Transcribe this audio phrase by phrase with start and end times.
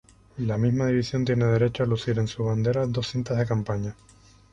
[0.39, 3.95] La misma división tiene derecho a lucir en su bandera dos cintas de campaña.